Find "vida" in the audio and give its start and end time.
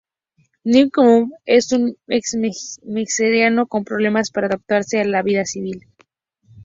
5.21-5.45